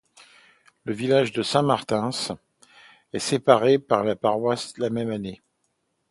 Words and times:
Le 0.85 0.93
village 0.95 1.31
de 1.31 1.43
Saint-Martins 1.43 2.09
est 3.13 3.19
séparé 3.19 3.77
de 3.77 3.85
la 4.03 4.15
paroisse 4.15 4.75
la 4.79 4.89
même 4.89 5.11
année. 5.11 5.43